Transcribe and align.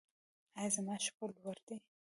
ایا 0.57 0.69
زما 0.75 0.95
شکر 1.05 1.29
لوړ 1.37 1.57
دی؟ 1.67 1.75